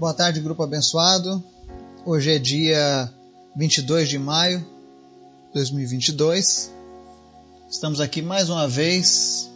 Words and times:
Boa 0.00 0.14
tarde, 0.14 0.40
grupo 0.40 0.62
abençoado. 0.62 1.44
Hoje 2.06 2.34
é 2.34 2.38
dia 2.38 3.12
22 3.54 4.08
de 4.08 4.18
maio 4.18 4.60
de 5.48 5.52
2022. 5.52 6.70
Estamos 7.70 8.00
aqui 8.00 8.22
mais 8.22 8.48
uma 8.48 8.66
vez, 8.66 9.50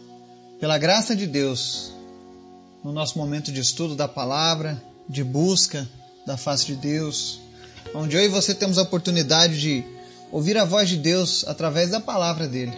pela 0.59 0.77
graça 0.77 1.15
de 1.15 1.25
Deus, 1.25 1.91
no 2.83 2.91
nosso 2.91 3.17
momento 3.17 3.51
de 3.51 3.59
estudo 3.59 3.95
da 3.95 4.07
palavra, 4.07 4.79
de 5.09 5.23
busca 5.23 5.89
da 6.27 6.37
face 6.37 6.67
de 6.67 6.75
Deus, 6.75 7.39
onde 7.95 8.15
eu 8.15 8.21
e 8.21 8.27
você 8.27 8.53
temos 8.53 8.77
a 8.77 8.83
oportunidade 8.83 9.59
de 9.59 9.83
ouvir 10.31 10.59
a 10.59 10.63
voz 10.63 10.87
de 10.87 10.97
Deus 10.97 11.43
através 11.47 11.89
da 11.89 11.99
palavra 11.99 12.47
dele 12.47 12.77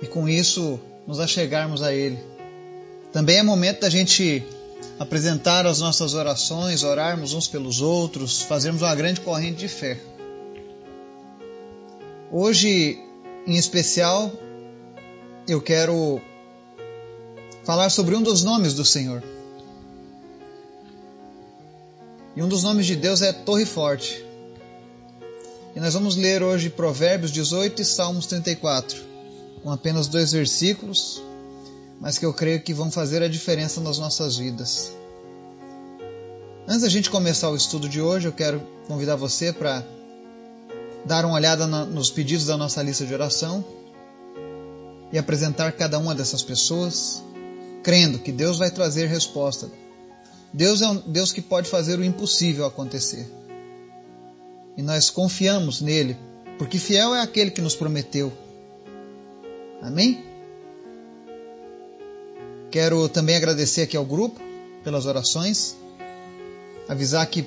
e 0.00 0.06
com 0.06 0.26
isso 0.26 0.80
nos 1.06 1.20
achegarmos 1.20 1.82
a 1.82 1.92
Ele. 1.92 2.18
Também 3.12 3.36
é 3.36 3.42
momento 3.42 3.82
da 3.82 3.90
gente 3.90 4.42
apresentar 4.98 5.66
as 5.66 5.80
nossas 5.80 6.14
orações, 6.14 6.82
orarmos 6.82 7.32
uns 7.32 7.48
pelos 7.48 7.80
outros, 7.80 8.42
fazermos 8.42 8.82
uma 8.82 8.94
grande 8.94 9.20
corrente 9.20 9.58
de 9.58 9.68
fé. 9.68 10.00
Hoje, 12.30 12.98
em 13.46 13.56
especial, 13.56 14.30
eu 15.46 15.60
quero 15.60 16.20
falar 17.64 17.90
sobre 17.90 18.14
um 18.14 18.22
dos 18.22 18.42
nomes 18.42 18.74
do 18.74 18.84
Senhor. 18.84 19.22
E 22.36 22.42
um 22.42 22.48
dos 22.48 22.62
nomes 22.62 22.86
de 22.86 22.96
Deus 22.96 23.22
é 23.22 23.32
Torre 23.32 23.64
Forte. 23.64 24.24
E 25.74 25.80
nós 25.80 25.94
vamos 25.94 26.16
ler 26.16 26.42
hoje 26.42 26.70
Provérbios 26.70 27.32
18 27.32 27.82
e 27.82 27.84
Salmos 27.84 28.26
34, 28.26 29.00
com 29.62 29.70
apenas 29.70 30.06
dois 30.08 30.32
versículos 30.32 31.22
mas 32.00 32.18
que 32.18 32.26
eu 32.26 32.32
creio 32.32 32.62
que 32.62 32.74
vão 32.74 32.90
fazer 32.90 33.22
a 33.22 33.28
diferença 33.28 33.80
nas 33.80 33.98
nossas 33.98 34.36
vidas. 34.36 34.92
Antes 36.66 36.82
da 36.82 36.88
gente 36.88 37.10
começar 37.10 37.50
o 37.50 37.56
estudo 37.56 37.88
de 37.88 38.00
hoje, 38.00 38.26
eu 38.26 38.32
quero 38.32 38.60
convidar 38.88 39.16
você 39.16 39.52
para 39.52 39.84
dar 41.04 41.24
uma 41.24 41.34
olhada 41.34 41.66
nos 41.66 42.10
pedidos 42.10 42.46
da 42.46 42.56
nossa 42.56 42.82
lista 42.82 43.04
de 43.04 43.12
oração 43.12 43.64
e 45.12 45.18
apresentar 45.18 45.72
cada 45.72 45.98
uma 45.98 46.14
dessas 46.14 46.42
pessoas, 46.42 47.22
crendo 47.82 48.18
que 48.18 48.32
Deus 48.32 48.58
vai 48.58 48.70
trazer 48.70 49.06
resposta. 49.06 49.70
Deus 50.52 50.80
é 50.80 50.88
um 50.88 50.96
Deus 50.96 51.32
que 51.32 51.42
pode 51.42 51.68
fazer 51.68 51.98
o 51.98 52.04
impossível 52.04 52.64
acontecer. 52.64 53.30
E 54.76 54.82
nós 54.82 55.10
confiamos 55.10 55.80
nele, 55.80 56.16
porque 56.58 56.78
fiel 56.78 57.14
é 57.14 57.20
aquele 57.20 57.50
que 57.50 57.60
nos 57.60 57.76
prometeu. 57.76 58.32
Amém? 59.82 60.33
Quero 62.74 63.08
também 63.08 63.36
agradecer 63.36 63.82
aqui 63.82 63.96
ao 63.96 64.04
grupo 64.04 64.40
pelas 64.82 65.06
orações, 65.06 65.76
avisar 66.88 67.24
que 67.24 67.46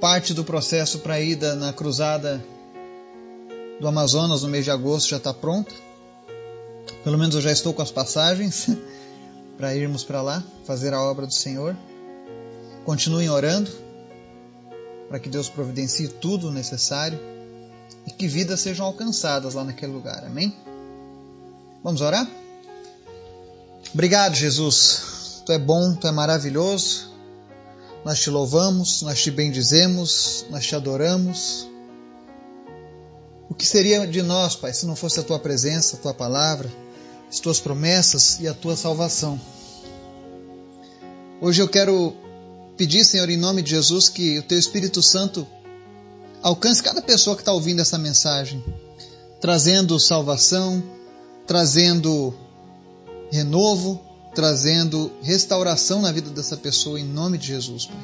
parte 0.00 0.32
do 0.32 0.42
processo 0.42 1.00
para 1.00 1.16
a 1.16 1.20
ida 1.20 1.54
na 1.54 1.70
cruzada 1.70 2.42
do 3.78 3.86
Amazonas 3.86 4.42
no 4.42 4.48
mês 4.48 4.64
de 4.64 4.70
agosto 4.70 5.10
já 5.10 5.18
está 5.18 5.34
pronta. 5.34 5.70
Pelo 7.04 7.18
menos 7.18 7.34
eu 7.34 7.42
já 7.42 7.52
estou 7.52 7.74
com 7.74 7.82
as 7.82 7.90
passagens 7.90 8.68
para 9.58 9.76
irmos 9.76 10.02
para 10.02 10.22
lá 10.22 10.42
fazer 10.64 10.94
a 10.94 11.02
obra 11.02 11.26
do 11.26 11.34
Senhor. 11.34 11.76
Continuem 12.86 13.28
orando 13.28 13.70
para 15.10 15.18
que 15.18 15.28
Deus 15.28 15.46
providencie 15.46 16.08
tudo 16.08 16.48
o 16.48 16.50
necessário 16.50 17.20
e 18.06 18.10
que 18.10 18.26
vidas 18.26 18.60
sejam 18.60 18.86
alcançadas 18.86 19.52
lá 19.52 19.62
naquele 19.62 19.92
lugar. 19.92 20.24
Amém? 20.24 20.56
Vamos 21.82 22.00
orar? 22.00 22.26
Obrigado, 23.94 24.34
Jesus. 24.34 25.42
Tu 25.46 25.52
é 25.52 25.58
bom, 25.58 25.94
tu 25.94 26.08
é 26.08 26.10
maravilhoso. 26.10 27.12
Nós 28.04 28.20
te 28.20 28.28
louvamos, 28.28 29.02
nós 29.02 29.22
te 29.22 29.30
bendizemos, 29.30 30.44
nós 30.50 30.66
te 30.66 30.74
adoramos. 30.74 31.68
O 33.48 33.54
que 33.54 33.64
seria 33.64 34.04
de 34.04 34.20
nós, 34.20 34.56
Pai, 34.56 34.74
se 34.74 34.84
não 34.84 34.96
fosse 34.96 35.20
a 35.20 35.22
tua 35.22 35.38
presença, 35.38 35.94
a 35.94 36.00
tua 36.00 36.12
palavra, 36.12 36.68
as 37.30 37.38
tuas 37.38 37.60
promessas 37.60 38.40
e 38.40 38.48
a 38.48 38.52
tua 38.52 38.74
salvação? 38.74 39.40
Hoje 41.40 41.62
eu 41.62 41.68
quero 41.68 42.16
pedir, 42.76 43.04
Senhor, 43.04 43.30
em 43.30 43.36
nome 43.36 43.62
de 43.62 43.70
Jesus, 43.70 44.08
que 44.08 44.40
o 44.40 44.42
teu 44.42 44.58
Espírito 44.58 45.00
Santo 45.04 45.46
alcance 46.42 46.82
cada 46.82 47.00
pessoa 47.00 47.36
que 47.36 47.42
está 47.42 47.52
ouvindo 47.52 47.80
essa 47.80 47.96
mensagem, 47.96 48.62
trazendo 49.40 50.00
salvação, 50.00 50.82
trazendo 51.46 52.34
renovo, 53.34 54.00
trazendo 54.32 55.10
restauração 55.20 56.00
na 56.00 56.12
vida 56.12 56.30
dessa 56.30 56.56
pessoa 56.56 57.00
em 57.00 57.04
nome 57.04 57.36
de 57.36 57.48
Jesus, 57.48 57.86
Pai. 57.86 57.96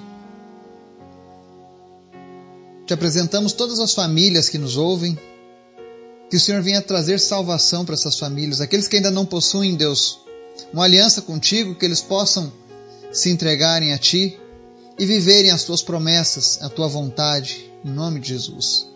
Te 2.85 2.93
apresentamos 2.93 3.53
todas 3.53 3.79
as 3.79 3.95
famílias 3.95 4.49
que 4.49 4.59
nos 4.59 4.77
ouvem, 4.77 5.17
que 6.29 6.37
o 6.37 6.41
Senhor 6.41 6.61
venha 6.63 6.83
trazer 6.83 7.21
salvação 7.21 7.85
para 7.85 7.95
essas 7.95 8.19
famílias, 8.19 8.61
aqueles 8.61 8.89
que 8.89 8.97
ainda 8.97 9.11
não 9.11 9.25
possuem, 9.25 9.77
Deus, 9.77 10.19
uma 10.73 10.85
aliança 10.85 11.23
contigo, 11.23 11.77
que 11.77 11.85
eles 11.85 12.03
possam 12.03 12.53
se 13.13 13.31
entregarem 13.31 13.93
a 13.93 13.99
Ti 13.99 14.37
e 14.99 15.07
viverem 15.07 15.53
as 15.53 15.63
Tuas 15.63 15.81
promessas, 15.81 16.61
a 16.61 16.69
Tua 16.69 16.89
vontade, 16.89 17.71
em 17.85 17.91
nome 17.91 18.19
de 18.19 18.31
Jesus. 18.31 18.89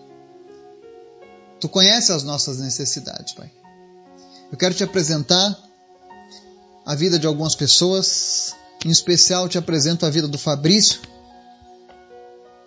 Tu 1.61 1.69
conheces 1.69 2.11
as 2.11 2.25
nossas 2.25 2.59
necessidades, 2.59 3.33
Pai. 3.34 3.51
Eu 4.51 4.59
quero 4.59 4.75
te 4.75 4.83
apresentar 4.83 5.74
a 6.84 6.95
vida 6.95 7.19
de 7.19 7.27
algumas 7.27 7.55
pessoas. 7.55 8.55
Em 8.84 8.91
especial, 8.91 9.49
te 9.49 9.56
apresento 9.56 10.05
a 10.05 10.11
vida 10.11 10.28
do 10.28 10.37
Fabrício, 10.37 11.00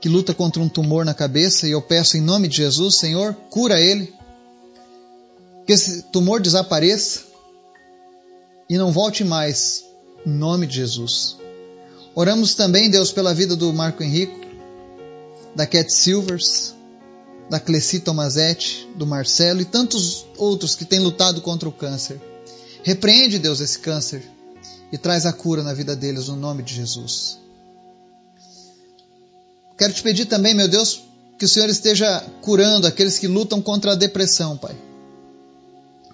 que 0.01 0.09
luta 0.09 0.33
contra 0.33 0.61
um 0.61 0.69
tumor 0.69 1.05
na 1.05 1.13
cabeça, 1.13 1.67
e 1.67 1.71
eu 1.71 1.81
peço 1.81 2.17
em 2.17 2.21
nome 2.21 2.47
de 2.47 2.57
Jesus, 2.57 2.95
Senhor, 2.95 3.35
cura 3.49 3.79
ele, 3.79 4.11
que 5.65 5.73
esse 5.73 6.03
tumor 6.03 6.41
desapareça 6.41 7.21
e 8.69 8.77
não 8.77 8.91
volte 8.91 9.23
mais, 9.23 9.83
em 10.25 10.31
nome 10.31 10.65
de 10.65 10.77
Jesus. 10.77 11.37
Oramos 12.15 12.55
também, 12.55 12.89
Deus, 12.89 13.11
pela 13.11 13.33
vida 13.33 13.55
do 13.55 13.71
Marco 13.71 14.01
Henrico, 14.01 14.39
da 15.55 15.67
Cat 15.67 15.93
Silvers, 15.93 16.73
da 17.49 17.59
Cleci 17.59 17.99
Tomazetti, 17.99 18.89
do 18.95 19.05
Marcelo 19.05 19.61
e 19.61 19.65
tantos 19.65 20.25
outros 20.37 20.75
que 20.75 20.83
têm 20.83 20.99
lutado 20.99 21.41
contra 21.41 21.69
o 21.69 21.71
câncer. 21.71 22.19
Repreende, 22.87 23.37
Deus, 23.37 23.59
esse 23.59 23.79
câncer 23.79 24.23
e 24.93 24.97
traz 24.97 25.25
a 25.25 25.33
cura 25.33 25.61
na 25.61 25.73
vida 25.73 25.93
deles 25.93 26.29
no 26.29 26.37
nome 26.37 26.63
de 26.63 26.73
Jesus. 26.73 27.37
Quero 29.77 29.91
te 29.91 30.01
pedir 30.01 30.25
também, 30.25 30.53
meu 30.53 30.69
Deus, 30.69 31.03
que 31.37 31.43
o 31.43 31.49
Senhor 31.49 31.67
esteja 31.67 32.21
curando 32.41 32.87
aqueles 32.87 33.19
que 33.19 33.27
lutam 33.27 33.61
contra 33.61 33.91
a 33.91 33.95
depressão, 33.95 34.55
Pai. 34.55 34.73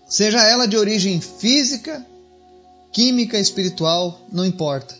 Seja 0.09 0.41
ela 0.47 0.67
de 0.67 0.75
origem 0.75 1.21
física, 1.21 2.03
química, 2.91 3.37
espiritual, 3.37 4.19
não 4.31 4.43
importa. 4.43 4.95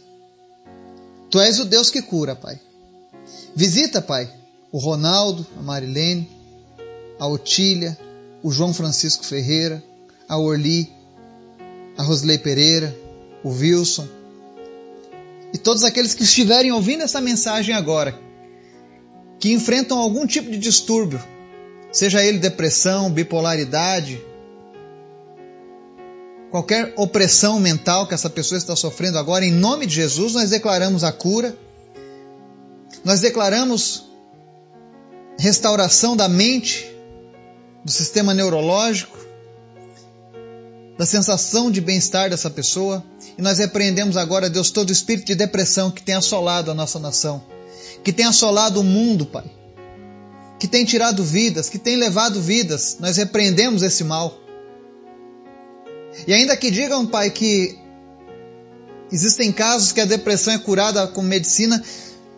Tu 1.31 1.39
és 1.39 1.59
o 1.59 1.65
Deus 1.65 1.89
que 1.89 2.03
cura, 2.03 2.35
Pai. 2.35 2.61
Visita, 3.55 3.99
Pai, 3.99 4.31
o 4.71 4.77
Ronaldo, 4.77 5.43
a 5.57 5.61
Marilene, 5.63 6.29
a 7.17 7.25
Otília, 7.25 7.97
o 8.43 8.51
João 8.51 8.71
Francisco 8.75 9.25
Ferreira, 9.25 9.83
a 10.29 10.37
Orli, 10.37 11.01
a 11.97 12.03
Rosley 12.03 12.37
Pereira, 12.37 12.95
o 13.43 13.49
Wilson 13.49 14.07
e 15.53 15.57
todos 15.57 15.83
aqueles 15.83 16.15
que 16.15 16.23
estiverem 16.23 16.71
ouvindo 16.71 17.03
essa 17.03 17.21
mensagem 17.21 17.75
agora, 17.75 18.19
que 19.39 19.53
enfrentam 19.53 19.99
algum 19.99 20.25
tipo 20.25 20.49
de 20.49 20.57
distúrbio, 20.57 21.21
seja 21.91 22.23
ele 22.23 22.39
depressão, 22.39 23.11
bipolaridade, 23.11 24.19
qualquer 26.49 26.93
opressão 26.97 27.59
mental 27.59 28.07
que 28.07 28.15
essa 28.15 28.31
pessoa 28.31 28.57
está 28.57 28.75
sofrendo 28.75 29.19
agora, 29.19 29.45
em 29.45 29.51
nome 29.51 29.85
de 29.85 29.93
Jesus, 29.93 30.33
nós 30.33 30.49
declaramos 30.49 31.03
a 31.03 31.11
cura, 31.11 31.55
nós 33.05 33.19
declaramos 33.19 34.05
restauração 35.37 36.17
da 36.17 36.27
mente, 36.27 36.91
do 37.85 37.91
sistema 37.91 38.33
neurológico, 38.33 39.19
da 40.97 41.05
sensação 41.05 41.71
de 41.71 41.81
bem-estar 41.81 42.29
dessa 42.29 42.49
pessoa. 42.49 43.03
E 43.37 43.41
nós 43.41 43.57
repreendemos 43.57 44.17
agora, 44.17 44.49
Deus, 44.49 44.71
todo 44.71 44.89
o 44.89 44.93
espírito 44.93 45.27
de 45.27 45.35
depressão 45.35 45.89
que 45.89 46.03
tem 46.03 46.15
assolado 46.15 46.69
a 46.69 46.73
nossa 46.73 46.99
nação, 46.99 47.43
que 48.03 48.13
tem 48.13 48.25
assolado 48.25 48.79
o 48.79 48.83
mundo, 48.83 49.25
Pai, 49.25 49.45
que 50.59 50.67
tem 50.67 50.85
tirado 50.85 51.23
vidas, 51.23 51.69
que 51.69 51.79
tem 51.79 51.95
levado 51.95 52.41
vidas. 52.41 52.97
Nós 52.99 53.17
repreendemos 53.17 53.81
esse 53.81 54.03
mal. 54.03 54.39
E 56.27 56.33
ainda 56.33 56.55
que 56.55 56.69
digam, 56.69 57.05
Pai, 57.07 57.31
que 57.31 57.77
existem 59.11 59.51
casos 59.51 59.91
que 59.91 60.01
a 60.01 60.05
depressão 60.05 60.53
é 60.53 60.59
curada 60.59 61.07
com 61.07 61.21
medicina, 61.21 61.83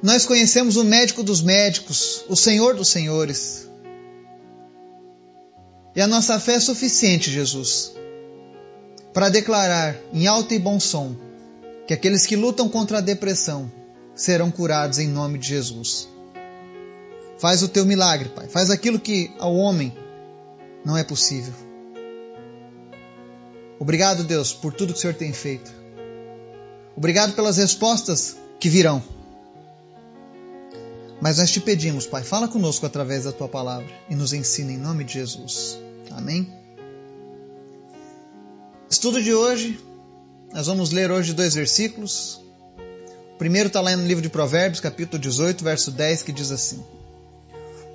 nós 0.02 0.26
conhecemos 0.26 0.78
o 0.78 0.84
médico 0.84 1.24
dos 1.24 1.42
médicos, 1.42 2.24
o 2.30 2.36
Senhor 2.36 2.76
dos 2.76 2.90
senhores. 2.90 3.68
E 5.96 6.02
a 6.02 6.08
nossa 6.08 6.40
fé 6.40 6.54
é 6.54 6.60
suficiente, 6.60 7.32
Jesus 7.32 7.96
para 9.16 9.30
declarar 9.30 9.96
em 10.12 10.28
alto 10.28 10.54
e 10.54 10.60
bom 10.60 10.78
som 10.78 11.16
que 11.88 11.94
aqueles 11.94 12.26
que 12.26 12.36
lutam 12.36 12.68
contra 12.68 12.98
a 12.98 13.02
depressão 13.02 13.72
serão 14.14 14.52
curados 14.52 15.00
em 15.00 15.08
nome 15.08 15.40
de 15.40 15.48
Jesus. 15.48 16.10
Faz 17.38 17.64
o 17.64 17.70
teu 17.70 17.86
milagre, 17.86 18.28
Pai. 18.28 18.50
Faz 18.50 18.70
aquilo 18.70 19.00
que 19.00 19.32
ao 19.40 19.56
homem 19.56 19.96
não 20.84 20.98
é 20.98 21.04
possível. 21.04 21.54
Obrigado, 23.80 24.22
Deus, 24.22 24.52
por 24.52 24.74
tudo 24.74 24.92
que 24.92 25.00
o 25.00 25.02
Senhor 25.02 25.14
tem 25.14 25.32
feito. 25.32 25.72
Obrigado 26.94 27.36
pelas 27.36 27.56
respostas 27.56 28.36
que 28.60 28.68
virão. 28.68 29.02
Mas 31.22 31.38
nós 31.38 31.52
te 31.52 31.62
pedimos, 31.62 32.06
Pai, 32.06 32.24
fala 32.24 32.50
conosco 32.50 32.86
através 32.86 33.24
da 33.24 33.32
tua 33.32 33.48
palavra 33.48 33.88
e 34.10 34.16
nos 34.16 34.34
ensina 34.34 34.74
em 34.74 34.78
nome 34.78 35.06
de 35.06 35.14
Jesus. 35.14 35.80
Amém. 36.12 36.65
Estudo 38.90 39.22
de 39.22 39.34
hoje, 39.34 39.80
nós 40.54 40.68
vamos 40.68 40.92
ler 40.92 41.10
hoje 41.10 41.34
dois 41.34 41.56
versículos. 41.56 42.40
O 43.34 43.38
primeiro 43.38 43.68
está 43.68 43.82
lá 43.82 43.98
no 43.98 44.06
livro 44.06 44.22
de 44.22 44.30
Provérbios, 44.30 44.80
capítulo 44.80 45.20
18, 45.20 45.64
verso 45.64 45.90
10, 45.90 46.22
que 46.22 46.32
diz 46.32 46.52
assim: 46.52 46.84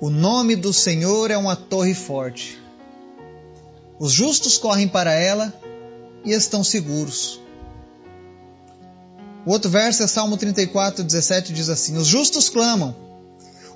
O 0.01 0.09
nome 0.09 0.53
do 0.53 0.73
Senhor 0.73 1.31
é 1.31 1.37
uma 1.37 1.55
torre 1.55 1.93
forte. 1.93 2.61
Os 3.97 4.11
justos 4.11 4.57
correm 4.57 4.87
para 4.87 5.13
ela 5.13 5.53
e 6.25 6.33
estão 6.33 6.61
seguros. 6.61 7.39
O 9.45 9.51
outro 9.51 9.71
verso 9.71 10.03
é 10.03 10.07
Salmo 10.07 10.35
34, 10.35 11.05
17, 11.05 11.53
diz 11.53 11.69
assim: 11.69 11.95
Os 11.95 12.05
justos 12.05 12.49
clamam, 12.49 12.93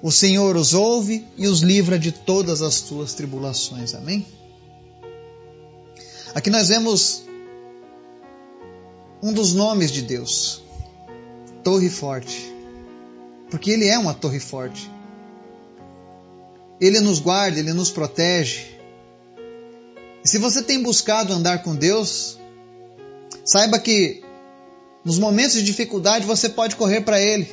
o 0.03 0.11
Senhor 0.11 0.57
os 0.57 0.73
ouve 0.73 1.25
e 1.37 1.47
os 1.47 1.61
livra 1.61 1.97
de 1.97 2.11
todas 2.11 2.61
as 2.61 2.75
suas 2.75 3.13
tribulações. 3.13 3.95
Amém? 3.95 4.27
Aqui 6.35 6.49
nós 6.49 6.67
vemos 6.67 7.23
um 9.23 9.31
dos 9.31 9.53
nomes 9.53 9.89
de 9.89 10.01
Deus, 10.01 10.61
Torre 11.63 11.89
Forte, 11.89 12.53
porque 13.49 13.71
Ele 13.71 13.87
é 13.87 13.97
uma 13.97 14.13
torre 14.13 14.41
forte. 14.41 14.91
Ele 16.81 16.99
nos 16.99 17.19
guarda, 17.19 17.57
Ele 17.57 17.71
nos 17.71 17.89
protege. 17.89 18.65
E 20.25 20.27
se 20.27 20.37
você 20.37 20.61
tem 20.61 20.83
buscado 20.83 21.31
andar 21.31 21.63
com 21.63 21.73
Deus, 21.73 22.37
saiba 23.45 23.79
que 23.79 24.21
nos 25.05 25.17
momentos 25.17 25.53
de 25.53 25.63
dificuldade 25.63 26.25
você 26.25 26.49
pode 26.49 26.75
correr 26.75 26.99
para 26.99 27.21
Ele. 27.21 27.49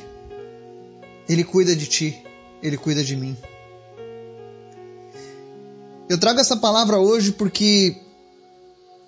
Ele 1.29 1.45
cuida 1.45 1.73
de 1.73 1.87
ti, 1.87 2.21
Ele 2.61 2.75
cuida 2.75 3.01
de 3.01 3.15
mim. 3.15 3.37
Eu 6.09 6.19
trago 6.19 6.41
essa 6.41 6.57
palavra 6.57 6.99
hoje 6.99 7.31
porque 7.31 7.95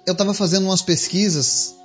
eu 0.06 0.12
estava 0.12 0.34
fazendo 0.34 0.66
umas 0.66 0.82
pesquisas 0.82 1.76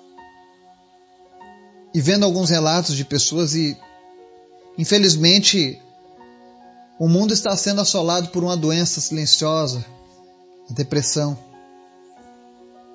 e 1.95 2.01
vendo 2.01 2.25
alguns 2.25 2.51
relatos 2.51 2.95
de 2.95 3.05
pessoas 3.05 3.55
e 3.55 3.77
infelizmente 4.77 5.81
o 6.99 7.09
mundo 7.09 7.33
está 7.33 7.57
sendo 7.57 7.81
assolado 7.81 8.29
por 8.29 8.45
uma 8.45 8.57
doença 8.57 9.01
silenciosa, 9.01 9.85
a 10.69 10.73
depressão. 10.75 11.37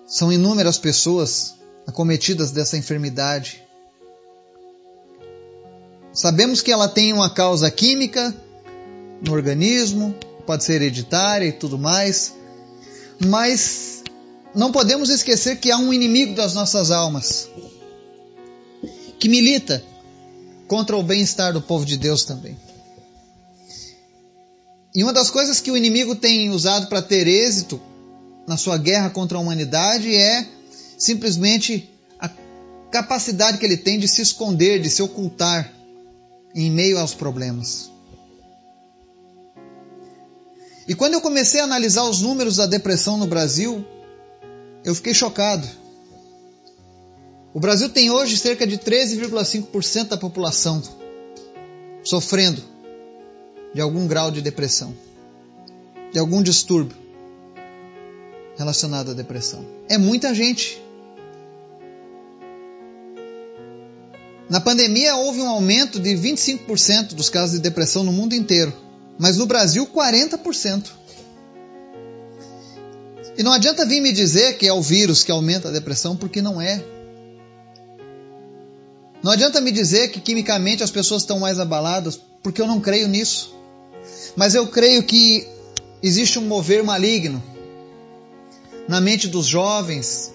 São 0.06 0.32
inúmeras 0.32 0.78
pessoas 0.78 1.56
acometidas 1.88 2.52
dessa 2.52 2.78
enfermidade. 2.78 3.64
Sabemos 6.14 6.62
que 6.62 6.72
ela 6.72 6.88
tem 6.88 7.12
uma 7.12 7.34
causa 7.34 7.70
química 7.72 8.34
no 9.26 9.34
organismo, 9.34 10.16
pode 10.46 10.64
ser 10.64 10.76
hereditária 10.76 11.48
e 11.48 11.52
tudo 11.52 11.78
mais, 11.78 12.36
mas 13.20 13.95
não 14.56 14.72
podemos 14.72 15.10
esquecer 15.10 15.58
que 15.58 15.72
há 15.72 15.78
um 15.78 15.94
inimigo 15.94 16.34
das 16.34 16.54
nossas 16.54 16.90
almas 16.90 17.50
que 19.20 19.28
milita 19.28 19.84
contra 20.68 20.96
o 20.96 21.04
bem-estar 21.04 21.54
do 21.54 21.62
povo 21.62 21.86
de 21.86 21.98
Deus 21.98 22.24
também. 22.24 22.58
E 24.96 25.04
uma 25.04 25.12
das 25.12 25.30
coisas 25.30 25.60
que 25.60 25.70
o 25.70 25.78
inimigo 25.78 26.16
tem 26.16 26.50
usado 26.50 26.88
para 26.88 27.02
ter 27.02 27.28
êxito 27.28 27.82
na 28.48 28.56
sua 28.56 28.78
guerra 28.78 29.10
contra 29.10 29.38
a 29.38 29.42
humanidade 29.42 30.16
é 30.16 30.48
simplesmente 30.98 31.90
a 32.20 32.30
capacidade 32.90 33.58
que 33.58 33.66
ele 33.66 33.78
tem 33.78 34.00
de 34.00 34.08
se 34.08 34.22
esconder, 34.22 34.82
de 34.82 34.90
se 34.90 35.02
ocultar 35.02 35.72
em 36.56 36.72
meio 36.72 36.98
aos 36.98 37.14
problemas. 37.14 37.92
E 40.88 40.96
quando 40.96 41.16
eu 41.16 41.22
comecei 41.22 41.60
a 41.60 41.64
analisar 41.64 42.04
os 42.04 42.22
números 42.22 42.58
da 42.58 42.66
depressão 42.66 43.18
no 43.18 43.26
Brasil, 43.26 43.86
eu 44.86 44.94
fiquei 44.94 45.14
chocado. 45.14 45.68
O 47.54 47.60
Brasil 47.60 47.90
tem 47.90 48.12
hoje 48.12 48.38
cerca 48.38 48.68
de 48.68 48.78
13,5% 48.78 50.10
da 50.10 50.18
população 50.18 50.82
sofrendo 52.04 52.62
de 53.74 53.82
algum 53.82 54.08
grau 54.08 54.30
de 54.30 54.42
depressão, 54.42 54.96
de 56.14 56.20
algum 56.20 56.42
distúrbio 56.44 56.96
relacionado 58.58 59.12
à 59.12 59.14
depressão. 59.14 59.66
É 59.90 59.98
muita 59.98 60.34
gente. 60.36 60.82
Na 64.48 64.62
pandemia 64.62 65.16
houve 65.16 65.42
um 65.42 65.50
aumento 65.50 66.00
de 66.00 66.12
25% 66.12 67.16
dos 67.16 67.30
casos 67.30 67.56
de 67.56 67.62
depressão 67.62 68.04
no 68.04 68.12
mundo 68.12 68.36
inteiro, 68.36 68.72
mas 69.18 69.38
no 69.38 69.48
Brasil 69.48 69.88
40%. 69.88 71.05
E 73.38 73.44
não 73.44 73.52
adianta 73.52 73.86
vir 73.86 74.00
me 74.00 74.12
dizer 74.12 74.58
que 74.58 74.68
é 74.68 74.74
o 74.74 74.82
vírus 74.82 75.24
que 75.24 75.32
aumenta 75.32 75.68
a 75.68 75.72
depressão, 75.72 76.16
porque 76.16 76.42
não 76.42 76.62
é. 76.62 76.84
Não 79.22 79.32
adianta 79.32 79.60
me 79.60 79.72
dizer 79.72 80.10
que 80.10 80.22
quimicamente 80.22 80.84
as 80.84 80.92
pessoas 80.92 81.24
estão 81.24 81.40
mais 81.40 81.60
abaladas, 81.60 82.20
porque 82.42 82.62
eu 82.62 82.68
não 82.68 82.80
creio 82.80 83.08
nisso. 83.08 83.56
Mas 84.36 84.56
eu 84.56 84.68
creio 84.68 85.04
que 85.04 85.48
existe 86.02 86.40
um 86.40 86.44
mover 86.44 86.84
maligno 86.84 87.44
na 88.88 89.02
mente 89.02 89.28
dos 89.28 89.48
jovens. 89.48 90.32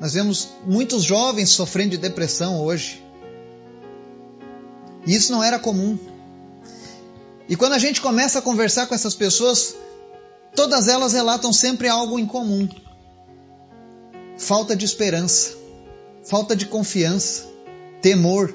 Nós 0.00 0.14
vemos 0.14 0.48
muitos 0.64 1.04
jovens 1.04 1.50
sofrendo 1.50 1.90
de 1.90 1.98
depressão 1.98 2.62
hoje. 2.62 3.02
E 5.06 5.14
isso 5.14 5.30
não 5.30 5.42
era 5.42 5.58
comum. 5.58 5.98
E 7.48 7.54
quando 7.54 7.74
a 7.74 7.78
gente 7.78 8.00
começa 8.00 8.40
a 8.40 8.42
conversar 8.42 8.86
com 8.86 8.94
essas 8.94 9.14
pessoas, 9.14 9.76
todas 10.56 10.88
elas 10.88 11.12
relatam 11.12 11.52
sempre 11.52 11.86
algo 11.88 12.18
em 12.18 12.26
comum: 12.26 12.68
falta 14.36 14.74
de 14.74 14.84
esperança, 14.84 15.54
falta 16.24 16.56
de 16.56 16.66
confiança, 16.66 17.44
temor. 18.02 18.52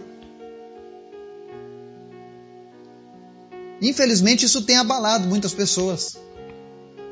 Infelizmente, 3.81 4.45
isso 4.45 4.63
tem 4.63 4.77
abalado 4.77 5.27
muitas 5.27 5.53
pessoas. 5.53 6.17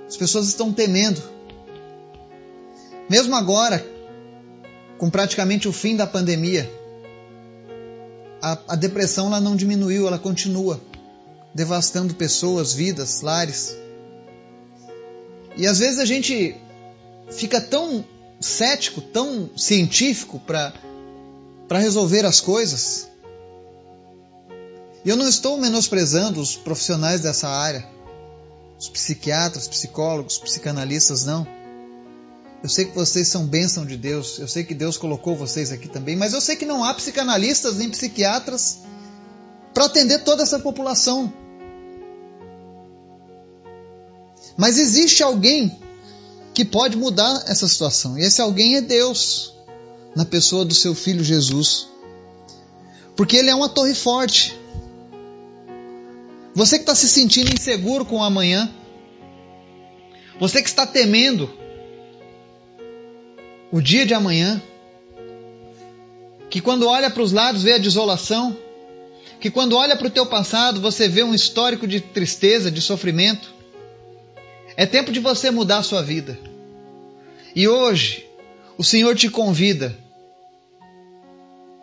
As 0.08 0.18
pessoas 0.18 0.48
estão 0.48 0.74
temendo 0.74 1.40
mesmo 3.10 3.36
agora, 3.36 3.84
com 5.00 5.10
praticamente 5.10 5.68
o 5.68 5.74
fim 5.74 5.96
da 5.96 6.06
pandemia, 6.06 6.72
a, 8.40 8.58
a 8.68 8.76
depressão 8.76 9.26
ela 9.28 9.42
não 9.42 9.56
diminuiu, 9.56 10.08
ela 10.08 10.20
continua 10.20 10.80
devastando 11.56 12.14
pessoas, 12.14 12.72
vidas, 12.72 13.22
lares. 13.22 13.76
E 15.56 15.68
às 15.68 15.80
vezes 15.80 16.00
a 16.00 16.06
gente 16.06 16.56
fica 17.32 17.60
tão 17.60 18.04
cético, 18.40 19.02
tão 19.02 19.50
científico 19.58 20.40
para 20.40 20.74
resolver 21.80 22.26
as 22.26 22.40
coisas. 22.40 23.08
E 25.04 25.10
eu 25.10 25.16
não 25.16 25.28
estou 25.28 25.58
menosprezando 25.58 26.40
os 26.42 26.56
profissionais 26.56 27.22
dessa 27.22 27.48
área, 27.48 27.88
os 28.78 28.90
psiquiatras, 28.90 29.68
psicólogos, 29.68 30.38
psicanalistas, 30.38 31.26
não. 31.26 31.48
Eu 32.62 32.68
sei 32.68 32.86
que 32.86 32.96
vocês 32.96 33.28
são 33.28 33.46
bênção 33.46 33.86
de 33.86 33.96
Deus, 33.96 34.38
eu 34.38 34.48
sei 34.48 34.66
que 34.66 34.74
Deus 34.74 34.98
colocou 34.98 35.36
vocês 35.36 35.72
aqui 35.72 35.88
também, 35.88 36.18
mas 36.18 36.34
eu 36.34 36.42
sei 36.42 36.58
que 36.58 36.66
não 36.66 36.84
há 36.84 36.94
psicanalistas 36.94 37.78
nem 37.78 37.90
psiquiatras 37.90 38.80
para 39.74 39.86
atender 39.86 40.24
toda 40.24 40.44
essa 40.44 40.60
população. 40.60 41.32
Mas 44.60 44.78
existe 44.78 45.24
alguém 45.24 45.80
que 46.54 46.66
pode 46.66 46.98
mudar 46.98 47.46
essa 47.48 47.66
situação, 47.66 48.20
e 48.20 48.24
esse 48.24 48.42
alguém 48.42 48.76
é 48.76 48.82
Deus, 48.82 49.54
na 50.14 50.26
pessoa 50.26 50.66
do 50.66 50.74
seu 50.74 50.94
filho 50.94 51.24
Jesus. 51.24 51.88
Porque 53.16 53.38
ele 53.38 53.50
é 53.50 53.56
uma 53.56 53.70
torre 53.70 53.96
forte. 53.96 54.54
Você 56.54 56.76
que 56.76 56.84
está 56.84 56.94
se 56.94 57.08
sentindo 57.08 57.54
inseguro 57.54 58.04
com 58.04 58.18
o 58.18 58.24
amanhã, 58.24 58.70
você 60.38 60.62
que 60.62 60.68
está 60.68 60.86
temendo 60.86 61.50
o 63.72 63.80
dia 63.80 64.06
de 64.06 64.14
amanhã, 64.14 64.62
que 66.50 66.60
quando 66.60 66.86
olha 66.86 67.10
para 67.10 67.24
os 67.24 67.32
lados 67.32 67.64
vê 67.64 67.76
a 67.76 67.78
desolação, 67.78 68.58
que 69.40 69.50
quando 69.50 69.78
olha 69.78 69.96
para 69.96 70.08
o 70.08 70.12
teu 70.12 70.26
passado 70.26 70.82
você 70.82 71.08
vê 71.08 71.24
um 71.24 71.34
histórico 71.34 71.88
de 71.88 72.02
tristeza, 72.02 72.70
de 72.70 72.82
sofrimento. 72.82 73.59
É 74.80 74.86
tempo 74.86 75.12
de 75.12 75.20
você 75.20 75.52
mudar 75.52 75.80
a 75.80 75.84
sua 75.84 76.02
vida. 76.02 76.40
E 77.54 77.68
hoje, 77.68 78.26
o 78.78 78.84
Senhor 78.84 79.14
te 79.14 79.30
convida 79.30 79.94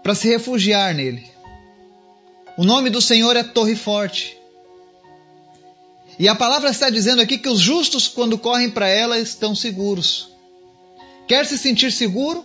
para 0.02 0.14
se 0.14 0.26
refugiar 0.28 0.94
nele, 0.94 1.22
O 2.56 2.64
nome 2.64 2.88
do 2.88 3.02
Senhor 3.02 3.36
é 3.36 3.42
Torre 3.42 3.76
Forte. 3.76 4.38
E 6.18 6.26
a 6.26 6.34
palavra 6.34 6.70
está 6.70 6.88
dizendo 6.88 7.20
aqui 7.20 7.36
que 7.36 7.50
os 7.50 7.60
justos, 7.60 8.08
quando 8.08 8.38
correm 8.38 8.70
para 8.70 8.88
ela, 8.88 9.18
estão 9.18 9.54
seguros. 9.54 10.30
Quer 11.28 11.44
se 11.44 11.58
sentir 11.58 11.92
seguro? 11.92 12.42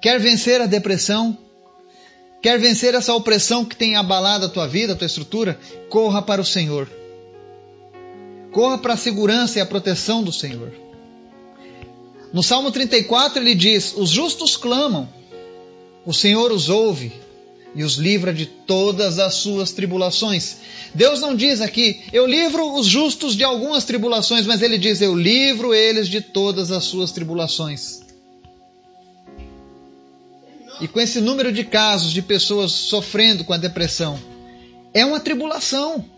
Quer 0.00 0.20
vencer 0.20 0.60
a 0.60 0.66
depressão? 0.66 1.36
Quer 2.40 2.60
vencer 2.60 2.94
essa 2.94 3.12
opressão 3.12 3.64
que 3.64 3.74
tem 3.74 3.96
abalado 3.96 4.46
a 4.46 4.48
tua 4.48 4.68
vida, 4.68 4.92
a 4.92 4.96
tua 4.96 5.06
estrutura? 5.06 5.58
Corra 5.90 6.22
para 6.22 6.40
o 6.40 6.44
Senhor. 6.44 6.88
Corra 8.56 8.78
para 8.78 8.94
a 8.94 8.96
segurança 8.96 9.58
e 9.58 9.60
a 9.60 9.66
proteção 9.66 10.22
do 10.22 10.32
Senhor. 10.32 10.72
No 12.32 12.42
Salmo 12.42 12.72
34 12.72 13.38
ele 13.38 13.54
diz: 13.54 13.92
Os 13.94 14.08
justos 14.08 14.56
clamam, 14.56 15.06
o 16.06 16.14
Senhor 16.14 16.50
os 16.50 16.70
ouve 16.70 17.12
e 17.74 17.84
os 17.84 17.96
livra 17.96 18.32
de 18.32 18.46
todas 18.46 19.18
as 19.18 19.34
suas 19.34 19.72
tribulações. 19.72 20.56
Deus 20.94 21.20
não 21.20 21.36
diz 21.36 21.60
aqui, 21.60 22.00
eu 22.10 22.26
livro 22.26 22.72
os 22.72 22.86
justos 22.86 23.36
de 23.36 23.44
algumas 23.44 23.84
tribulações, 23.84 24.46
mas 24.46 24.62
ele 24.62 24.78
diz, 24.78 25.02
eu 25.02 25.14
livro 25.14 25.74
eles 25.74 26.08
de 26.08 26.22
todas 26.22 26.72
as 26.72 26.84
suas 26.84 27.12
tribulações. 27.12 28.00
E 30.80 30.88
com 30.88 30.98
esse 30.98 31.20
número 31.20 31.52
de 31.52 31.62
casos 31.62 32.10
de 32.10 32.22
pessoas 32.22 32.72
sofrendo 32.72 33.44
com 33.44 33.52
a 33.52 33.58
depressão, 33.58 34.18
é 34.94 35.04
uma 35.04 35.20
tribulação. 35.20 36.15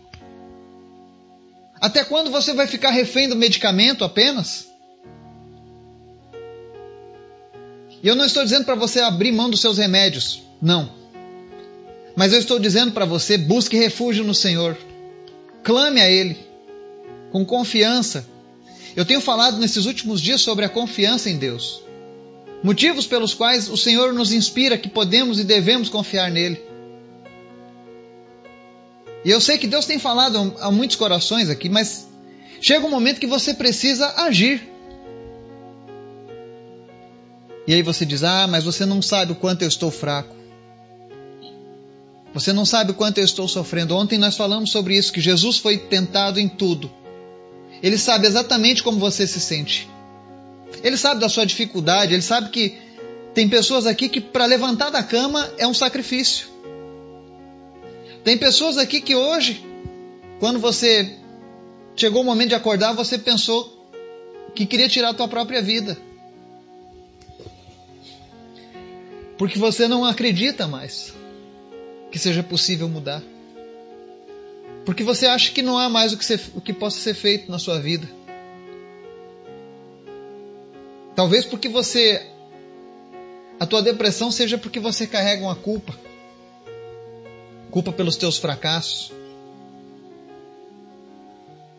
Até 1.81 2.03
quando 2.03 2.29
você 2.29 2.53
vai 2.53 2.67
ficar 2.67 2.91
refém 2.91 3.29
do 3.29 3.35
medicamento 3.35 4.03
apenas? 4.03 4.67
E 8.01 8.07
eu 8.07 8.15
não 8.15 8.25
estou 8.25 8.43
dizendo 8.43 8.65
para 8.65 8.75
você 8.75 8.99
abrir 8.99 9.31
mão 9.31 9.49
dos 9.49 9.61
seus 9.61 9.77
remédios. 9.77 10.41
Não. 10.61 10.91
Mas 12.15 12.33
eu 12.33 12.39
estou 12.39 12.59
dizendo 12.59 12.91
para 12.91 13.05
você: 13.05 13.37
busque 13.37 13.77
refúgio 13.77 14.23
no 14.23 14.35
Senhor. 14.35 14.77
Clame 15.63 16.01
a 16.01 16.09
Ele 16.09 16.37
com 17.31 17.45
confiança. 17.45 18.27
Eu 18.95 19.05
tenho 19.05 19.21
falado 19.21 19.57
nesses 19.57 19.85
últimos 19.85 20.19
dias 20.19 20.41
sobre 20.41 20.65
a 20.65 20.69
confiança 20.69 21.29
em 21.29 21.37
Deus. 21.37 21.83
Motivos 22.63 23.07
pelos 23.07 23.33
quais 23.33 23.69
o 23.69 23.77
Senhor 23.77 24.13
nos 24.13 24.33
inspira 24.33 24.77
que 24.77 24.89
podemos 24.89 25.39
e 25.39 25.43
devemos 25.43 25.87
confiar 25.87 26.29
nele. 26.29 26.61
E 29.23 29.29
eu 29.29 29.41
sei 29.41 29.57
que 29.57 29.67
Deus 29.67 29.85
tem 29.85 29.99
falado 29.99 30.55
a 30.59 30.71
muitos 30.71 30.95
corações 30.95 31.49
aqui, 31.49 31.69
mas 31.69 32.07
chega 32.61 32.85
um 32.85 32.89
momento 32.89 33.19
que 33.19 33.27
você 33.27 33.53
precisa 33.53 34.13
agir. 34.17 34.67
E 37.67 37.73
aí 37.73 37.81
você 37.81 38.05
diz: 38.05 38.23
Ah, 38.23 38.47
mas 38.47 38.63
você 38.63 38.85
não 38.85 39.01
sabe 39.01 39.33
o 39.33 39.35
quanto 39.35 39.61
eu 39.61 39.67
estou 39.67 39.91
fraco. 39.91 40.35
Você 42.33 42.53
não 42.53 42.65
sabe 42.65 42.91
o 42.91 42.93
quanto 42.93 43.17
eu 43.17 43.25
estou 43.25 43.47
sofrendo. 43.47 43.95
Ontem 43.95 44.17
nós 44.17 44.37
falamos 44.37 44.71
sobre 44.71 44.95
isso, 44.95 45.11
que 45.11 45.19
Jesus 45.19 45.57
foi 45.57 45.77
tentado 45.77 46.39
em 46.39 46.47
tudo. 46.47 46.91
Ele 47.81 47.97
sabe 47.97 48.27
exatamente 48.27 48.83
como 48.83 48.99
você 48.99 49.25
se 49.25 49.39
sente. 49.39 49.89
Ele 50.83 50.95
sabe 50.95 51.19
da 51.19 51.27
sua 51.27 51.45
dificuldade, 51.45 52.13
ele 52.13 52.21
sabe 52.21 52.49
que 52.49 52.77
tem 53.33 53.49
pessoas 53.49 53.85
aqui 53.85 54.07
que 54.07 54.21
para 54.21 54.45
levantar 54.45 54.89
da 54.89 55.01
cama 55.01 55.49
é 55.57 55.65
um 55.65 55.73
sacrifício. 55.73 56.47
Tem 58.23 58.37
pessoas 58.37 58.77
aqui 58.77 59.01
que 59.01 59.15
hoje, 59.15 59.63
quando 60.39 60.59
você 60.59 61.17
chegou 61.95 62.21
o 62.21 62.25
momento 62.25 62.49
de 62.49 62.55
acordar, 62.55 62.93
você 62.93 63.17
pensou 63.17 63.79
que 64.55 64.65
queria 64.65 64.89
tirar 64.89 65.09
a 65.09 65.13
tua 65.13 65.27
própria 65.27 65.61
vida. 65.61 65.97
Porque 69.37 69.57
você 69.57 69.87
não 69.87 70.03
acredita 70.03 70.67
mais 70.67 71.13
que 72.11 72.19
seja 72.19 72.43
possível 72.43 72.89
mudar. 72.89 73.23
Porque 74.85 75.03
você 75.03 75.27
acha 75.27 75.51
que 75.51 75.61
não 75.61 75.77
há 75.77 75.87
mais 75.87 76.13
o 76.13 76.17
que, 76.17 76.25
ser, 76.25 76.41
o 76.55 76.61
que 76.61 76.73
possa 76.73 76.99
ser 76.99 77.13
feito 77.13 77.49
na 77.49 77.59
sua 77.59 77.79
vida. 77.79 78.09
Talvez 81.15 81.45
porque 81.45 81.69
você. 81.69 82.25
A 83.59 83.65
tua 83.65 83.81
depressão 83.81 84.31
seja 84.31 84.57
porque 84.57 84.79
você 84.79 85.05
carrega 85.05 85.43
uma 85.43 85.55
culpa. 85.55 85.93
Culpa 87.71 87.91
pelos 87.91 88.15
teus 88.15 88.37
fracassos. 88.37 89.11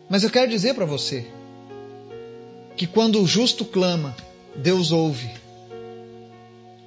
Mas 0.09 0.23
eu 0.23 0.29
quero 0.29 0.49
dizer 0.49 0.73
para 0.73 0.85
você 0.85 1.25
que 2.75 2.87
quando 2.87 3.21
o 3.21 3.27
justo 3.27 3.63
clama, 3.63 4.15
Deus 4.55 4.91
ouve 4.91 5.29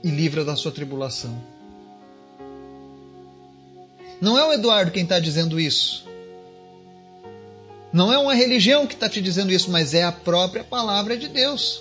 e 0.03 0.09
livra 0.09 0.45
da 0.45 0.57
sua 0.57 0.71
tribulação. 0.71 1.41
Não 4.21 4.39
é 4.39 4.45
o 4.45 4.53
Eduardo 4.53 4.91
quem 4.91 5.03
está 5.03 5.19
dizendo 5.19 5.59
isso. 5.59 6.05
Não 7.93 8.13
é 8.13 8.19
uma 8.19 8.35
religião 8.35 8.87
que 8.87 8.95
está 8.95 9.09
te 9.09 9.21
dizendo 9.21 9.53
isso, 9.53 9.71
mas 9.71 9.95
é 9.95 10.03
a 10.03 10.13
própria 10.13 10.65
palavra 10.65 11.17
de 11.17 11.29
Deus. 11.29 11.81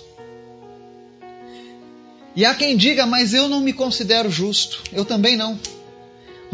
E 2.36 2.44
há 2.44 2.54
quem 2.54 2.76
diga, 2.76 3.06
mas 3.06 3.34
eu 3.34 3.48
não 3.48 3.60
me 3.60 3.72
considero 3.72 4.30
justo. 4.30 4.82
Eu 4.92 5.04
também 5.04 5.36
não. 5.36 5.58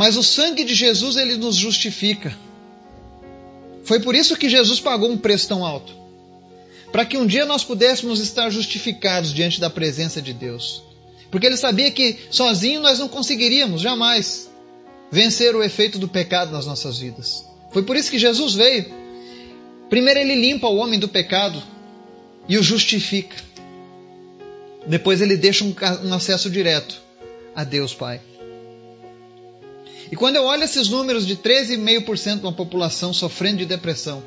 Mas 0.00 0.16
o 0.16 0.22
sangue 0.22 0.64
de 0.64 0.74
Jesus, 0.74 1.18
ele 1.18 1.36
nos 1.36 1.56
justifica. 1.56 2.34
Foi 3.84 4.00
por 4.00 4.14
isso 4.14 4.34
que 4.34 4.48
Jesus 4.48 4.80
pagou 4.80 5.10
um 5.10 5.18
preço 5.18 5.46
tão 5.46 5.62
alto. 5.62 5.92
Para 6.90 7.04
que 7.04 7.18
um 7.18 7.26
dia 7.26 7.44
nós 7.44 7.64
pudéssemos 7.64 8.18
estar 8.18 8.48
justificados 8.48 9.30
diante 9.30 9.60
da 9.60 9.68
presença 9.68 10.22
de 10.22 10.32
Deus. 10.32 10.82
Porque 11.30 11.46
ele 11.46 11.58
sabia 11.58 11.90
que 11.90 12.16
sozinho 12.30 12.80
nós 12.80 12.98
não 12.98 13.08
conseguiríamos, 13.08 13.82
jamais 13.82 14.48
vencer 15.12 15.54
o 15.54 15.62
efeito 15.62 15.98
do 15.98 16.08
pecado 16.08 16.50
nas 16.50 16.64
nossas 16.64 16.98
vidas. 16.98 17.44
Foi 17.70 17.82
por 17.82 17.94
isso 17.94 18.10
que 18.10 18.18
Jesus 18.18 18.54
veio. 18.54 18.86
Primeiro 19.90 20.18
ele 20.18 20.34
limpa 20.34 20.66
o 20.66 20.76
homem 20.76 20.98
do 20.98 21.08
pecado 21.08 21.62
e 22.48 22.56
o 22.56 22.62
justifica. 22.62 23.36
Depois 24.86 25.20
ele 25.20 25.36
deixa 25.36 25.62
um, 25.62 25.74
um 26.04 26.14
acesso 26.14 26.48
direto 26.48 26.98
a 27.54 27.64
Deus 27.64 27.92
Pai. 27.92 28.29
E 30.10 30.16
quando 30.16 30.36
eu 30.36 30.44
olho 30.44 30.64
esses 30.64 30.88
números 30.88 31.26
de 31.26 31.36
13,5% 31.36 32.40
de 32.40 32.46
uma 32.46 32.52
população 32.52 33.12
sofrendo 33.12 33.58
de 33.58 33.66
depressão, 33.66 34.22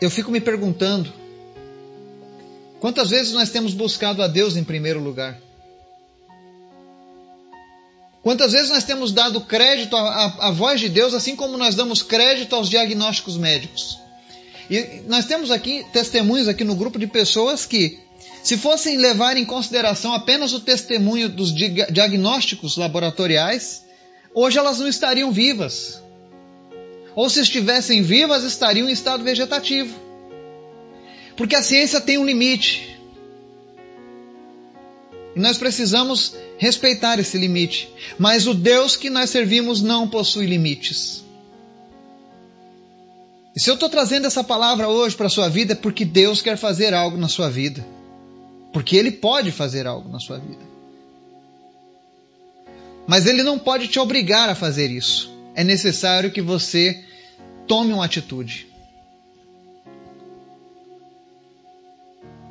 eu 0.00 0.10
fico 0.10 0.30
me 0.30 0.40
perguntando: 0.40 1.12
quantas 2.78 3.10
vezes 3.10 3.32
nós 3.32 3.50
temos 3.50 3.72
buscado 3.72 4.22
a 4.22 4.28
Deus 4.28 4.56
em 4.56 4.64
primeiro 4.64 5.00
lugar? 5.00 5.40
Quantas 8.22 8.50
vezes 8.50 8.70
nós 8.70 8.82
temos 8.82 9.12
dado 9.12 9.40
crédito 9.42 9.94
à, 9.96 10.00
à, 10.00 10.48
à, 10.48 10.50
voz 10.50 10.80
de 10.80 10.88
Deus, 10.88 11.14
assim 11.14 11.36
como 11.36 11.56
nós 11.56 11.76
damos 11.76 12.02
crédito 12.02 12.56
aos 12.56 12.68
diagnósticos 12.68 13.36
médicos? 13.36 14.00
E 14.68 15.02
nós 15.06 15.26
temos 15.26 15.52
aqui 15.52 15.86
testemunhos 15.92 16.48
aqui 16.48 16.64
no 16.64 16.74
grupo 16.74 16.98
de 16.98 17.06
pessoas 17.06 17.64
que, 17.64 18.00
se 18.46 18.56
fossem 18.56 18.96
levar 18.96 19.36
em 19.36 19.44
consideração 19.44 20.12
apenas 20.12 20.52
o 20.52 20.60
testemunho 20.60 21.28
dos 21.28 21.52
diagnósticos 21.52 22.76
laboratoriais, 22.76 23.84
hoje 24.32 24.56
elas 24.56 24.78
não 24.78 24.86
estariam 24.86 25.32
vivas. 25.32 26.00
Ou 27.16 27.28
se 27.28 27.40
estivessem 27.40 28.02
vivas, 28.02 28.44
estariam 28.44 28.88
em 28.88 28.92
estado 28.92 29.24
vegetativo. 29.24 29.98
Porque 31.36 31.56
a 31.56 31.62
ciência 31.62 32.00
tem 32.00 32.18
um 32.18 32.24
limite. 32.24 32.96
E 35.34 35.40
nós 35.40 35.58
precisamos 35.58 36.36
respeitar 36.56 37.18
esse 37.18 37.36
limite. 37.36 37.88
Mas 38.16 38.46
o 38.46 38.54
Deus 38.54 38.94
que 38.94 39.10
nós 39.10 39.28
servimos 39.28 39.82
não 39.82 40.08
possui 40.08 40.46
limites. 40.46 41.24
E 43.56 43.58
se 43.58 43.68
eu 43.68 43.74
estou 43.74 43.88
trazendo 43.88 44.28
essa 44.28 44.44
palavra 44.44 44.86
hoje 44.86 45.16
para 45.16 45.26
a 45.26 45.30
sua 45.30 45.48
vida 45.48 45.72
é 45.72 45.76
porque 45.76 46.04
Deus 46.04 46.40
quer 46.40 46.56
fazer 46.56 46.94
algo 46.94 47.16
na 47.16 47.26
sua 47.26 47.50
vida. 47.50 47.84
Porque 48.76 48.94
Ele 48.94 49.10
pode 49.10 49.50
fazer 49.50 49.86
algo 49.86 50.06
na 50.10 50.20
sua 50.20 50.36
vida. 50.36 50.60
Mas 53.06 53.24
Ele 53.24 53.42
não 53.42 53.58
pode 53.58 53.88
te 53.88 53.98
obrigar 53.98 54.50
a 54.50 54.54
fazer 54.54 54.90
isso. 54.90 55.34
É 55.54 55.64
necessário 55.64 56.30
que 56.30 56.42
você 56.42 57.02
tome 57.66 57.94
uma 57.94 58.04
atitude. 58.04 58.66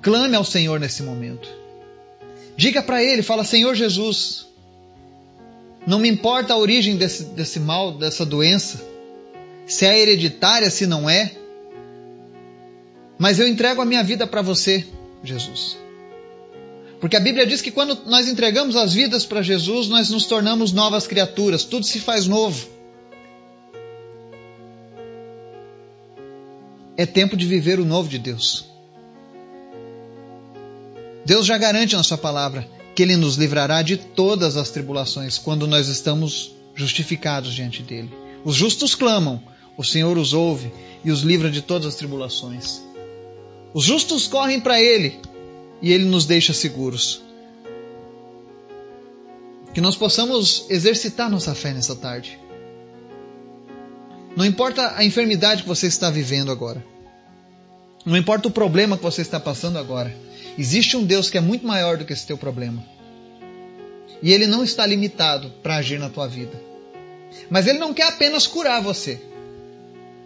Clame 0.01 0.35
ao 0.35 0.43
Senhor 0.43 0.79
nesse 0.79 1.03
momento. 1.03 1.47
Diga 2.57 2.81
para 2.81 3.03
ele, 3.03 3.21
fala, 3.21 3.43
Senhor 3.43 3.75
Jesus, 3.75 4.47
não 5.85 5.99
me 5.99 6.09
importa 6.09 6.55
a 6.55 6.57
origem 6.57 6.97
desse, 6.97 7.25
desse 7.25 7.59
mal, 7.59 7.99
dessa 7.99 8.25
doença, 8.25 8.83
se 9.67 9.85
é 9.85 9.99
hereditária, 9.99 10.71
se 10.71 10.87
não 10.87 11.07
é, 11.07 11.35
mas 13.15 13.39
eu 13.39 13.47
entrego 13.47 13.79
a 13.79 13.85
minha 13.85 14.03
vida 14.03 14.25
para 14.25 14.41
você, 14.41 14.87
Jesus. 15.23 15.84
Porque 16.99 17.15
a 17.15 17.19
Bíblia 17.19 17.45
diz 17.45 17.61
que 17.61 17.71
quando 17.71 17.97
nós 18.05 18.27
entregamos 18.27 18.75
as 18.75 18.93
vidas 18.93 19.25
para 19.25 19.41
Jesus, 19.41 19.87
nós 19.87 20.09
nos 20.09 20.25
tornamos 20.25 20.71
novas 20.71 21.05
criaturas, 21.05 21.63
tudo 21.63 21.85
se 21.85 21.99
faz 21.99 22.25
novo. 22.25 22.67
É 26.97 27.05
tempo 27.05 27.35
de 27.35 27.45
viver 27.45 27.79
o 27.79 27.85
novo 27.85 28.07
de 28.07 28.17
Deus. 28.17 28.65
Deus 31.25 31.45
já 31.45 31.57
garante 31.57 31.95
na 31.95 32.03
sua 32.03 32.17
palavra: 32.17 32.67
que 32.95 33.03
Ele 33.03 33.17
nos 33.17 33.35
livrará 33.35 33.81
de 33.81 33.97
todas 33.97 34.55
as 34.55 34.69
tribulações 34.69 35.37
quando 35.37 35.67
nós 35.67 35.89
estamos 35.89 36.55
justificados 36.73 37.53
diante 37.53 37.83
dele. 37.83 38.09
Os 38.45 38.55
justos 38.55 38.95
clamam, 38.95 39.43
o 39.77 39.83
Senhor 39.83 40.17
os 40.17 40.33
ouve 40.33 40.71
e 41.03 41.11
os 41.11 41.21
livra 41.21 41.51
de 41.51 41.61
todas 41.61 41.87
as 41.87 41.95
tribulações. 41.95 42.81
Os 43.73 43.83
justos 43.83 44.27
correm 44.27 44.61
para 44.61 44.81
Ele 44.81 45.19
e 45.85 45.93
Ele 45.93 46.05
nos 46.05 46.25
deixa 46.25 46.51
seguros. 46.51 47.21
Que 49.71 49.79
nós 49.79 49.95
possamos 49.95 50.65
exercitar 50.67 51.29
nossa 51.29 51.53
fé 51.53 51.73
nessa 51.73 51.95
tarde. 51.95 52.39
Não 54.35 54.43
importa 54.43 54.95
a 54.97 55.05
enfermidade 55.05 55.61
que 55.61 55.67
você 55.67 55.85
está 55.85 56.09
vivendo 56.09 56.51
agora. 56.51 56.83
Não 58.03 58.17
importa 58.17 58.47
o 58.47 58.51
problema 58.51 58.97
que 58.97 59.03
você 59.03 59.21
está 59.21 59.39
passando 59.39 59.77
agora. 59.77 60.11
Existe 60.57 60.97
um 60.97 61.03
Deus 61.03 61.29
que 61.29 61.37
é 61.37 61.41
muito 61.41 61.67
maior 61.67 61.97
do 61.97 62.05
que 62.05 62.13
esse 62.13 62.25
teu 62.25 62.37
problema. 62.37 62.83
E 64.23 64.33
ele 64.33 64.47
não 64.47 64.63
está 64.63 64.87
limitado 64.87 65.51
para 65.61 65.75
agir 65.75 65.99
na 65.99 66.09
tua 66.09 66.27
vida. 66.27 66.59
Mas 67.47 67.67
ele 67.67 67.77
não 67.77 67.93
quer 67.93 68.07
apenas 68.07 68.47
curar 68.47 68.81
você. 68.81 69.21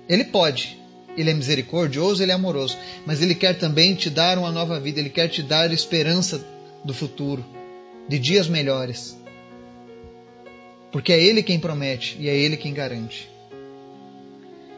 Ele 0.07 0.23
pode. 0.23 0.78
Ele 1.19 1.31
é 1.31 1.33
misericordioso, 1.33 2.23
ele 2.23 2.31
é 2.31 2.35
amoroso, 2.35 2.77
mas 3.05 3.21
ele 3.21 3.35
quer 3.35 3.57
também 3.57 3.93
te 3.93 4.09
dar 4.09 4.37
uma 4.37 4.51
nova 4.51 4.79
vida, 4.79 4.99
ele 5.01 5.09
quer 5.09 5.27
te 5.27 5.43
dar 5.43 5.69
esperança 5.73 6.41
do 6.83 6.93
futuro, 6.93 7.45
de 8.07 8.17
dias 8.17 8.47
melhores. 8.47 9.17
Porque 10.93 11.11
é 11.11 11.21
ele 11.21 11.43
quem 11.43 11.59
promete 11.59 12.15
e 12.19 12.29
é 12.29 12.35
ele 12.35 12.55
quem 12.55 12.73
garante. 12.73 13.29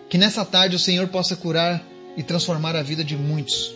Que 0.09 0.17
nessa 0.17 0.43
tarde 0.43 0.75
o 0.75 0.79
Senhor 0.79 1.07
possa 1.09 1.35
curar 1.35 1.85
e 2.17 2.23
transformar 2.23 2.75
a 2.75 2.81
vida 2.81 3.03
de 3.03 3.15
muitos 3.15 3.75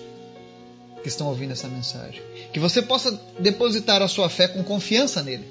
que 1.03 1.07
estão 1.07 1.27
ouvindo 1.27 1.51
essa 1.51 1.67
mensagem. 1.67 2.19
Que 2.51 2.59
você 2.59 2.81
possa 2.81 3.11
depositar 3.39 4.01
a 4.01 4.07
sua 4.07 4.27
fé 4.27 4.47
com 4.47 4.63
confiança 4.63 5.21
nele. 5.21 5.45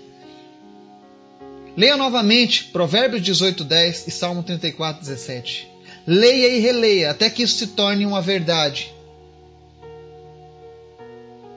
Leia 1.76 1.96
novamente 1.96 2.64
Provérbios 2.64 3.22
18, 3.22 3.62
10 3.62 4.08
e 4.08 4.10
Salmo 4.10 4.42
34, 4.42 5.00
17. 5.00 5.73
Leia 6.06 6.48
e 6.48 6.60
releia 6.60 7.10
até 7.10 7.30
que 7.30 7.42
isso 7.42 7.56
se 7.56 7.68
torne 7.68 8.04
uma 8.04 8.20
verdade 8.20 8.92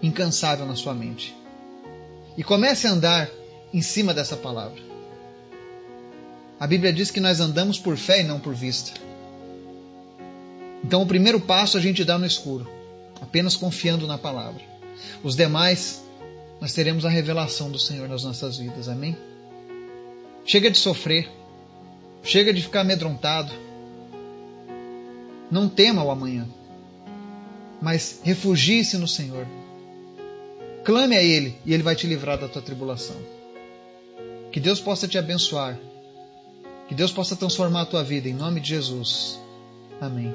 incansável 0.01 0.66
na 0.66 0.75
sua 0.75 0.94
mente. 0.94 1.36
E 2.38 2.44
comece 2.44 2.88
a 2.88 2.92
andar 2.92 3.30
em 3.74 3.82
cima 3.82 4.13
dessa 4.13 4.38
palavra. 4.38 4.82
A 6.60 6.66
Bíblia 6.66 6.94
diz 6.94 7.12
que 7.12 7.20
nós 7.20 7.39
andamos 7.39 7.77
por 7.77 7.98
fé 7.98 8.22
e 8.22 8.24
não 8.24 8.39
por 8.39 8.54
vista. 8.54 9.00
Então, 10.84 11.01
o 11.01 11.06
primeiro 11.06 11.39
passo 11.39 11.77
a 11.77 11.82
gente 11.82 12.06
dá 12.06 12.18
no 12.18 12.25
escuro, 12.25 12.68
apenas 13.22 13.56
confiando 13.56 14.08
na 14.08 14.18
palavra. 14.18 14.62
Os 15.24 15.36
demais, 15.36 16.04
nós 16.62 16.74
teremos 16.74 17.06
a 17.06 17.10
revelação 17.10 17.70
do 17.70 17.77
Senhor 17.77 18.08
nas 18.08 18.24
nossas 18.24 18.58
vidas. 18.58 18.88
Amém? 18.88 19.18
Chega 20.46 20.72
de 20.72 20.77
sofrer. 20.77 21.30
Chega 22.24 22.54
de 22.54 22.62
ficar 22.62 22.82
amedrontado. 22.82 23.51
Não 25.50 25.70
tema 25.70 26.04
o 26.04 26.12
amanhã. 26.12 26.48
Mas 27.82 28.22
refugie-se 28.24 28.98
no 28.98 29.08
Senhor. 29.08 29.48
Clame 30.84 31.16
a 31.16 31.24
Ele 31.24 31.56
e 31.66 31.74
Ele 31.74 31.84
vai 31.84 31.96
te 31.96 32.08
livrar 32.08 32.38
da 32.38 32.48
tua 32.48 32.62
tribulação. 32.62 33.18
Que 34.51 34.60
Deus 34.60 34.80
possa 34.80 35.08
te 35.08 35.18
abençoar. 35.18 35.77
Que 36.88 36.96
Deus 36.96 37.12
possa 37.12 37.36
transformar 37.36 37.82
a 37.82 37.86
tua 37.86 38.04
vida 38.04 38.30
em 38.30 38.34
nome 38.34 38.60
de 38.60 38.70
Jesus. 38.70 39.39
Amém. 40.00 40.34